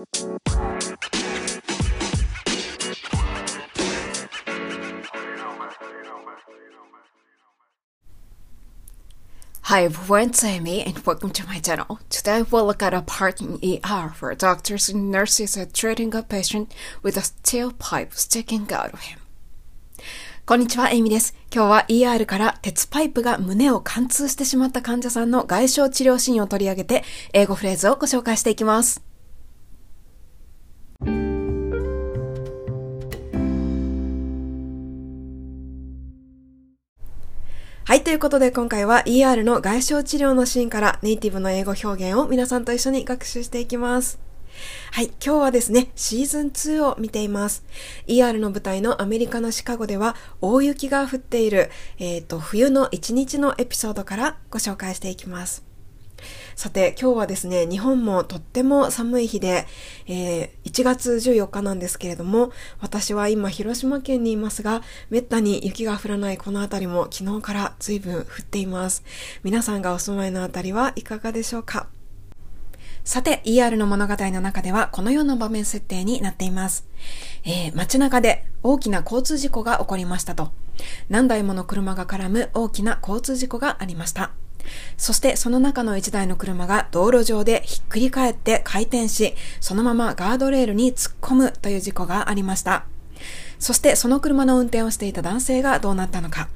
[0.00, 0.06] Hi
[9.84, 12.00] everyone, it's Amy and welcome to my channel.
[12.08, 16.22] Today we'll look at a part in ER where doctors and nurses are treating a
[16.22, 19.18] patient with a steel pipe sticking out of him.
[20.46, 21.34] こんにちは、エイミです。
[21.54, 27.04] 今日は ER から鉄パイプが胸を貫通してしまった患者さんの外傷治療シーンを取り上げて、
[27.34, 29.09] 英語フレーズをご紹介していきます。
[37.90, 44.20] はい、ということで今回は ER の外傷治療のシーンからネイティブの英語表現を皆さんと一緒に学習していきます。
[44.92, 47.64] はい、今日はですね、シーズン2を見ています。
[48.06, 51.68] ER の舞台のアメリカのシカゴでは大雪が降っている、
[51.98, 55.69] えっ、ー、と、冬の一日のエピソードからご紹介していきます。
[56.56, 59.66] さて、今日はですね、日本もとっても寒い日で、
[60.06, 69.02] えー、1月14日なんですけれども、私は今広島県にいますが、めったに雪が降らないこの辺りも昨日から随分降っています。
[69.42, 71.88] 皆さんがお住まいの辺りはいかがでしょうか？
[73.04, 76.86] さて、ER の物語の中ではこのような場面設定になっています。
[77.44, 80.52] えー、街中で大きな交通事故が起こりましたと。
[81.08, 84.32] 何台もの車が絡む大きな交通事故がありました。
[84.96, 92.84] そしてその中の一台の車が道路上でひっくり返って回転し、そのままガードレールに突っ込むという事故がありました。
[93.58, 96.48] そしてその車の運転をしていた男性がどうなったのか。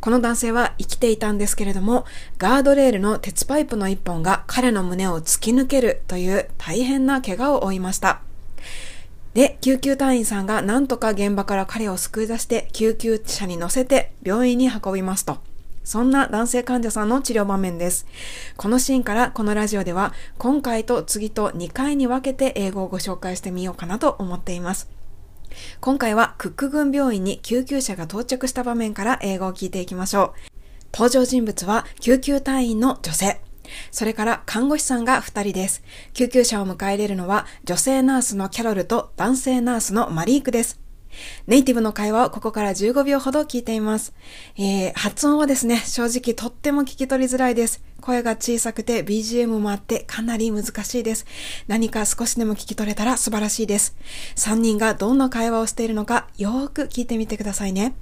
[0.00, 2.04] この男性は生きていたんですけれども、
[2.38, 8.20] ガードレールの鉄パイプの一本が彼の胸を突き抜けるという大変な怪我を負いました。
[9.34, 15.38] で、救急隊員さんが何とか現場から彼を救い出して救急車に乗せて病院に運びますと。
[15.88, 18.04] そんな男性患者さんの治療場面です。
[18.58, 24.90] このシーンからこのラジオでは今回と次と2回に分けて英語をご紹介してみようかなと思っています。
[25.80, 30.40] 今回はクック軍病院に救急車が到着した場面から英語を聞いていきましょう。
[30.92, 33.40] 登場人物は救急隊員の女性。
[33.90, 35.82] それから看護師さんが2人です。
[36.12, 40.87] 救急車を迎え入れるのは女性ナースのキャロルと男性ナースのマリークです。
[41.46, 44.14] ネイティブの会話をここから15秒ほど聞いています。
[44.56, 47.82] えー、発音はですね、正直とっても聞き取りづらいです。
[48.00, 51.26] 声が小さくて BGM もあってかなり難しいです。
[51.66, 53.96] 何か少しでも聞き取れたら素晴らしいです。
[54.36, 57.94] 3人がどんな会話をしているのかよーく聞いてみてくださいね。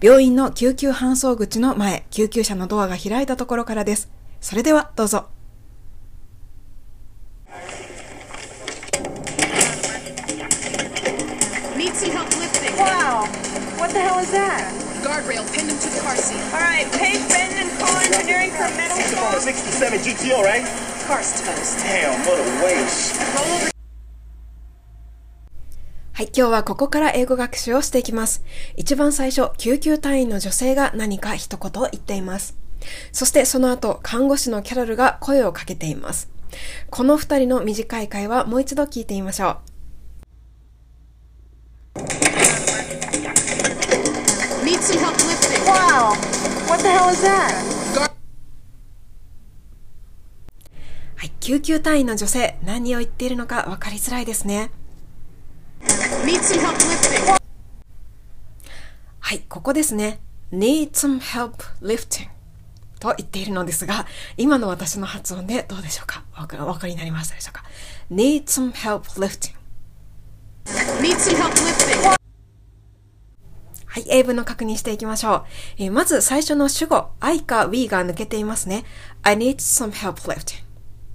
[0.00, 4.10] 病院の救急搬送口の前、救急車のドアが開いたところからです。
[4.40, 5.35] それではどうぞ。
[14.16, 14.64] Hell is that?
[15.04, 16.40] Guardrail pinned him to the car seat.
[16.54, 17.20] All right, Paige
[17.60, 19.40] and Cole Engineering for middle school.
[19.40, 20.64] 67 GTO, right?
[21.06, 21.78] Car's toast.
[21.84, 23.14] Damn, what a waste.
[23.36, 23.70] Roll over.
[26.12, 28.42] はい、今日はここから英語学習をしていきます。
[28.74, 32.56] 一番最初、救急隊員の女性が何か一言言っています。
[33.12, 36.30] そしてその後、看護師のキャロルが声をかけています。
[36.88, 39.58] この二人の短い会話、もう一度聞いてみましょ
[42.32, 42.35] う。
[44.86, 45.64] Some help lifting.
[45.66, 46.14] Wow.
[46.68, 47.76] What the hell is that?
[51.16, 54.70] はい、救急隊員の女性、何を言っているのか分かりづらいですね。
[56.24, 57.36] Need some help lifting.
[59.18, 60.20] はい、ここですね。
[60.52, 62.28] need some help lifting
[63.00, 67.64] と言っているのですが、今の私の発音でどうでしょうかお分かりになりましたでしょうか
[68.12, 69.56] ?need some help lifting
[71.00, 72.25] need some help lifting
[73.96, 75.44] はい、英文の確認していきましょう。
[75.78, 78.84] えー、まず最初の主語、I か we が抜けていますね。
[79.22, 80.62] I need some help lifting.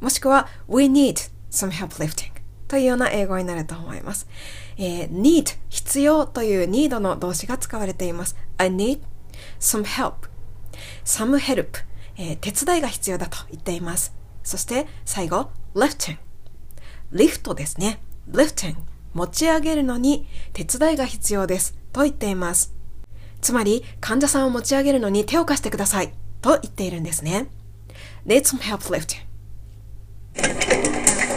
[0.00, 1.14] もしくは we need
[1.50, 2.30] some help lifting
[2.68, 4.28] というような英語になると思います。
[4.76, 8.36] えー、need 必要という need の動詞が使われています。
[8.58, 9.00] I need
[9.58, 10.28] some help.
[11.04, 11.78] some help、
[12.16, 14.14] えー、手伝いが必要だと言っています。
[14.44, 16.18] そして最後、lifting。
[17.10, 17.98] リフトですね。
[18.30, 18.76] lifting。
[19.14, 21.76] 持ち上げるのに手伝いが必要です。
[21.92, 22.77] と言っています。
[23.40, 27.48] つまり、患者さんを持ち上げるのに手を貸してくださいと言っているんですね。
[28.26, 29.26] Need some help lifting.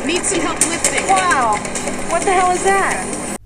[0.05, 1.07] Need some help lifting.
[1.07, 1.57] Wow!
[2.11, 3.37] What the hell is that?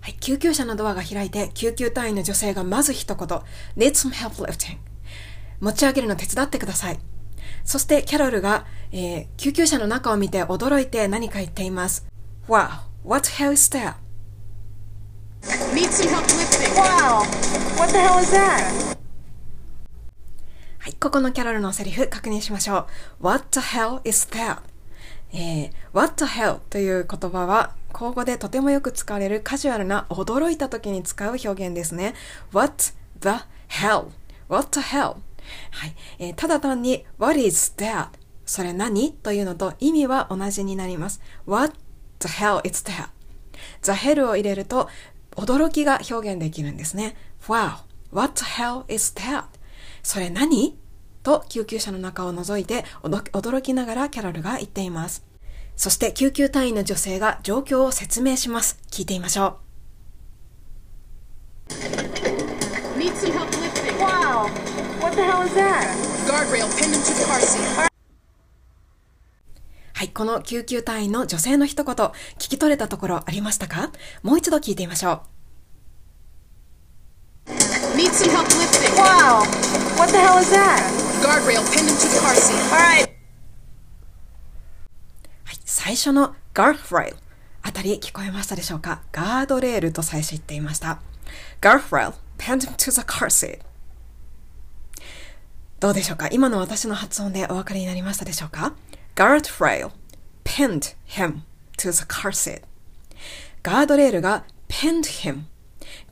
[0.00, 3.26] はい、救急車のドアが開いて、救急隊員の女性がまず一言、
[3.76, 4.78] Need some help lifting.
[5.60, 6.98] 持ち上げるの手伝ってください。
[7.64, 12.06] そしてキャロルが、えー、救急車の中を見て驚いて何か言っています。
[12.48, 12.68] Wow!
[13.04, 13.94] What hell is that?
[15.46, 16.74] Need some help lifting.
[16.74, 17.22] Wow!
[17.78, 18.96] What the hell is that?
[20.78, 22.88] はい、ここのキャロルのセリフ確認しましょ
[23.20, 23.26] う。
[23.26, 24.58] What the hell is that?
[25.32, 32.14] えー、what the hell という言葉は、口語でとてもよく使われるカジュアルな驚いた時に使う表現ですね。
[32.52, 33.28] what the
[33.68, 35.16] hell?what the hell?
[35.70, 35.94] はい。
[36.18, 38.08] えー、ただ単に what is that?
[38.44, 41.20] それ何というのと意味は同じになります。
[41.46, 41.72] what
[42.18, 43.10] the hell is that?
[43.82, 44.88] the hell を入れると
[45.36, 47.16] 驚きが表現できるんですね。
[47.46, 47.78] wow,
[48.12, 49.44] what the hell is that?
[50.02, 50.78] それ何
[51.22, 55.24] と救急車の中を覗いて驚きながらキャロルが言っています。
[55.76, 58.78] そして救急隊員の女性が状況を説明します。
[58.90, 59.66] 聞いてみましょう。
[62.98, 63.98] Need some help lifting.
[63.98, 64.48] Wow.
[65.02, 65.84] What the hell is that?
[66.26, 67.95] Guardrail pinned into the car seat.
[69.96, 73.90] はい、この救急隊員の女性の一言、聞き取れたところありましたか？
[74.22, 75.22] もう一度聞いてみましょ
[77.46, 77.50] う。
[77.96, 78.10] Need
[85.64, 87.16] 最初のガーフライル
[87.62, 89.00] あたり聞こえましたでしょうか？
[89.12, 91.00] ガードレールと最初言っていました。
[91.62, 93.66] ガーフライル、ペンデントザカーセイ。
[95.80, 96.28] どうでしょうか？
[96.30, 98.74] 今の私の発音でお分かりになりましたでしょうか？
[99.16, 99.90] ?guardrail
[100.44, 101.40] pinned him
[101.78, 102.62] to the car seat.
[103.62, 105.42] ガードレールが pinned him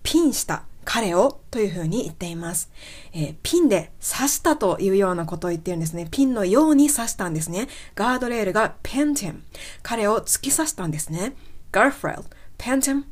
[0.02, 2.70] ピンした彼をというふうに言っています。
[3.12, 6.06] えー、ピンで刺したというようなことを言ってるんですね。
[6.10, 7.68] ピンのように刺したんですね。
[7.94, 9.40] ガードレールが pinned him。
[9.82, 11.34] 彼を突き刺したんですね。
[11.72, 12.24] Garfield
[12.58, 13.04] pinned him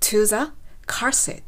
[0.00, 0.52] to the
[0.86, 1.42] car seat。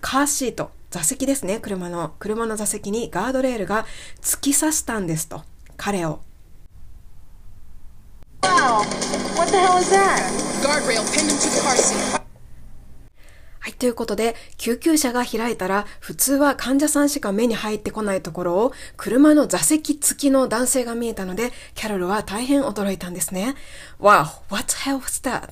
[0.00, 1.58] カーシート、座席ですね。
[1.60, 3.84] 車の、車の座席にガードレールが
[4.20, 5.42] 突き刺したんですと。
[5.76, 6.20] 彼を。
[9.36, 10.20] What the hell is that?
[10.62, 12.22] Guardrail pinned him to the car seat.
[13.62, 13.74] はい。
[13.74, 23.54] ということで、救急車が開いたら、普通は患者さんしか目に入ってこないところを、車の座席付きの男性が見えたので、キャロルは大変驚いたんですね。
[24.00, 25.50] Wow, what the hell was that?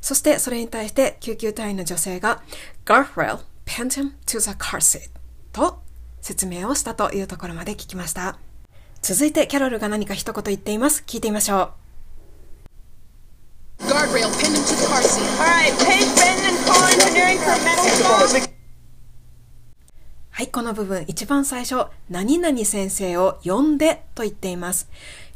[0.00, 2.42] そして、それに対して、救急隊員の女性が、
[2.84, 5.10] Garfield pinned him to the car seat
[5.52, 5.82] と
[6.20, 8.38] 説明をしたというところまで聞きました。
[9.02, 11.04] 続いて、キャロルが何か一言言っています。
[11.06, 11.81] 聞いてみましょう。
[13.88, 15.26] Guardrail pinned into the car seat.
[15.38, 18.52] Alright, Paige Benton and Cole Engineering for metal saw.
[20.30, 24.88] はい、この部分、一番最初、何々先生を呼んでと言っています。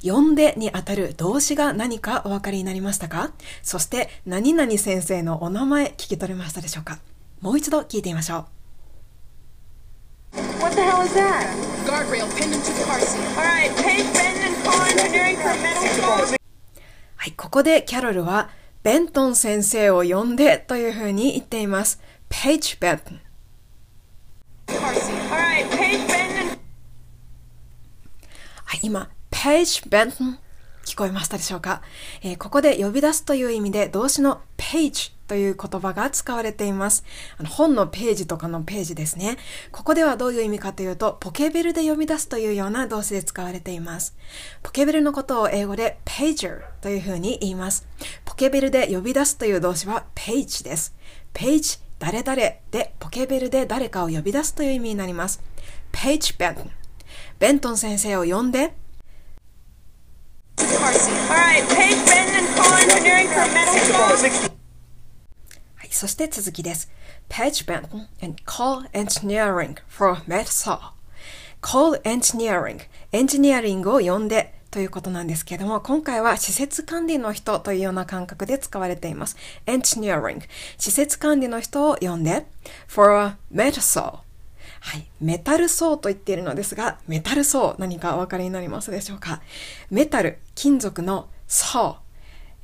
[0.03, 3.33] 呼んでにあたる動詞が何かお分かりになりましたか
[3.63, 6.99] そして、何々先生のお名前聞き取れましたでしょうか
[7.41, 8.47] もう一度聞いてみましょ
[10.35, 10.41] う。
[10.61, 11.47] What the hell is that?
[11.85, 13.21] Guardrail pinned into the car seat.
[13.37, 14.07] Alright, Paige
[14.45, 16.46] and Cole Engineering for metal saw.
[17.27, 18.51] はい、ここでキャロルは、
[18.85, 22.01] ベントン先生を呼んでというふうに言っています。
[22.29, 23.21] ペイジ・ベントン。
[28.65, 30.39] はい、今、ペイジ・ベントン
[30.85, 31.83] 聞こえましたでしょうか、
[32.23, 37.05] えー、ここで呼び出すという意味で動詞の page という言葉が使われています。
[37.39, 39.37] あの本のページとかのページですね。
[39.71, 44.17] ここではどういう意味かというと、ポケベルで呼び出すというような動詞で使われています。
[44.65, 47.87] ポケベルのことを英語で pager というふうに言います。
[48.25, 50.95] ポケベルで呼び出すという動詞は page です。
[51.33, 52.35] page 誰々
[52.71, 55.41] でポケベルで誰かを呼び出すという意味になります。
[55.93, 56.71] page Benton
[57.39, 58.75] ベントン先生を呼んで
[60.57, 63.47] Alright, Paige Benton and Cole Engineering for
[64.53, 64.56] い、
[65.97, 66.91] そして続きです。
[67.31, 70.79] Page Benton and Cole Engineering for Metal
[71.63, 79.39] Call Engineering エンジニアリングを呼んでということなんですけれども、今回は施設管理の人というような感覚で使われています。
[79.65, 80.43] Engineering
[80.77, 82.45] 施設管理の人を呼んで
[82.95, 84.19] for metal
[84.81, 85.07] はい。
[85.23, 89.41] メタル層と言っているのですが、メタル層何かお分かりになりますでしょうか？
[89.91, 91.97] メタル、金属の層、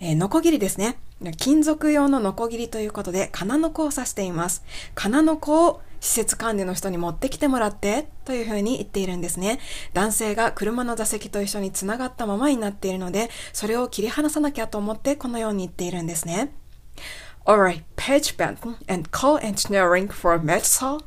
[0.01, 0.99] えー、ノコギリですね。
[1.31, 4.65] 金属用のノコギリということで、金の子を指しています。
[4.97, 9.61] 金の子を施設管理の人に持ってきてもらってというふうに言っているんですね。
[9.93, 16.53] 男性が車の座席と一緒に繋がったままになっているので、それを切り離さなきゃと思ってこのように言っているんですね。
[17.47, 21.03] Alright, page Benton and call engineering for metal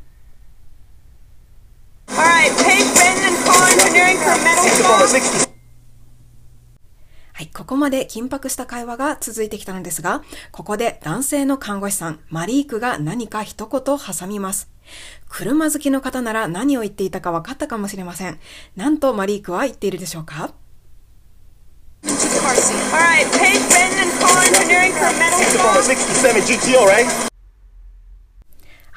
[2.08, 5.55] Alright, Paige Benton and Cole Engineering for Metal
[7.38, 10.24] はい、ここまで緊迫した会話が続いてきたのですが、
[10.54, 14.70] ここで男性の看護師さん、マリークが何か一言挟みます。
[15.28, 18.40] 車好きの方なら何を言っていたか分かったかもしれません。
[18.78, 20.54] なんとマリークは言っているでしょうか？
[22.04, 23.20] は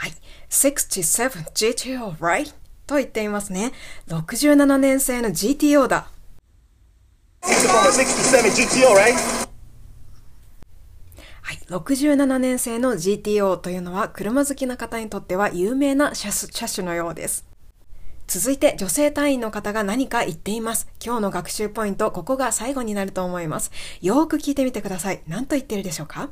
[0.07, 0.13] い、
[0.49, 2.55] 67GTO, right?
[2.87, 3.73] と言っていますね。
[4.07, 6.13] 67年製の GTO だ。
[7.49, 9.15] 67 GTO, right?
[11.43, 16.31] はい、67年製の GTO というのは車好きな方にとっては有名な車
[16.67, 17.47] 種のようです。
[18.27, 20.89] 続いて女性隊員の方が何か言っています。
[21.03, 23.71] 今日の学習ポイント、ここが最後になると思います。
[24.03, 25.23] よーく聞いてみてください。
[25.27, 26.29] 何と言ってるでしょうか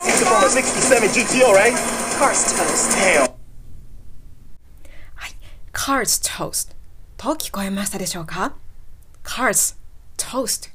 [0.00, 1.74] ？67 GTO, right?
[2.18, 2.96] Cars toast.
[2.96, 3.30] Damn.
[5.14, 5.32] はい。
[5.74, 6.74] Cars toast
[7.18, 8.54] と聞こえましたでしょうか？
[9.26, 9.76] ?Cars
[10.16, 10.70] toast.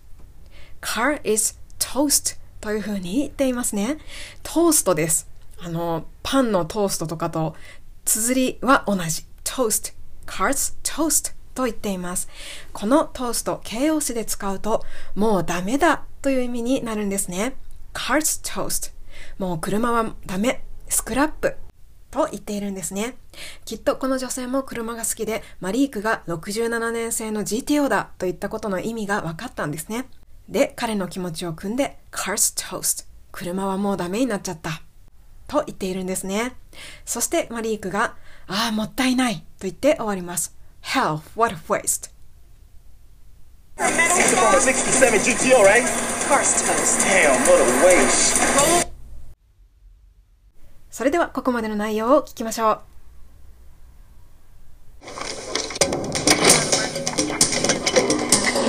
[0.81, 3.97] Car is toast というふうに言っていますね。
[4.43, 5.27] トーストです。
[5.57, 7.55] あの、パンのトーストとかと、
[8.05, 9.25] 綴りは同じ。
[9.43, 9.93] toast.
[10.25, 12.29] Cars toast と言っています。
[12.73, 14.83] このトースト、形容詞で使うと、
[15.15, 17.55] もうダメだという意味になるんですね。
[17.93, 18.91] Cars toast.
[19.37, 21.55] もう車はダメ、スクラップ
[22.11, 23.15] と言っているんですね。
[23.65, 30.07] きっとこの女性も車が好きで、マリークが67年製の GTO だと言ったことの意味が分かったんですね。
[30.49, 33.05] で、彼の気持ちを組んで、Cars Toast。
[33.31, 34.81] 車はもうダメになっちゃった。
[35.47, 36.55] と言っているんですね。
[37.05, 38.15] そしてマリークが、
[38.47, 40.55] ああ、もったいないと言って終わります。
[40.83, 42.11] Hell, what a waste.
[43.77, 45.83] 67 GTO, right?
[46.27, 46.99] Cars toast.
[47.01, 48.90] Damn, what a waste.
[51.01, 52.79] それではここまでの内容を聞きましょう。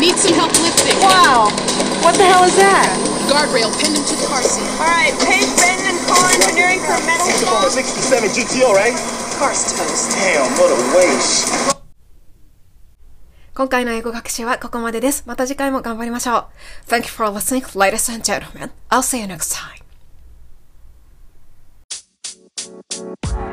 [0.01, 0.97] Need some help lifting.
[1.05, 1.53] Wow!
[2.01, 2.89] What the hell is that?
[3.29, 4.65] Guardrail pinned into the car seat.
[4.81, 7.69] Alright, Paige, Ben, and Core Engineering for Metal Fall.
[7.69, 8.97] 67 GTO, right?
[9.37, 10.17] Car's toast.
[10.17, 11.77] Damn, what a waste.
[13.53, 15.25] 今回の英語学習はここまでです。
[15.27, 16.47] また次回も頑張りましょう。
[16.89, 18.71] Thank you for listening, ladies and gentlemen.
[18.89, 19.82] I'll see you next time.
[22.99, 23.52] Bye.